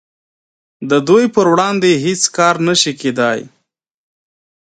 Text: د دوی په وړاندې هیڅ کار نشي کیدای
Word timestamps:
د 0.89 0.91
دوی 1.07 1.25
په 1.35 1.41
وړاندې 1.51 2.01
هیڅ 2.05 2.21
کار 2.37 2.55
نشي 2.67 2.93
کیدای 3.01 3.39